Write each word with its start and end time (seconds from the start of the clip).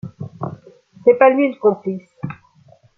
C’est 1.05 1.19
pas 1.19 1.29
lui 1.29 1.49
le 1.51 1.59
complice. 1.59 2.09